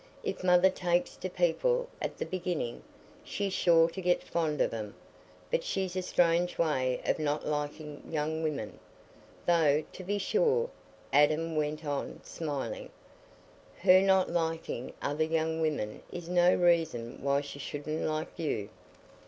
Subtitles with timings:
[0.23, 2.81] If mother takes to people at the beginning,
[3.23, 4.95] she's sure to get fond of 'em;
[5.51, 8.79] but she's a strange way of not liking young women.
[9.45, 10.71] Though, to be sure,"
[11.13, 12.89] Adam went on, smiling,
[13.81, 18.69] "her not liking other young women is no reason why she shouldn't like you."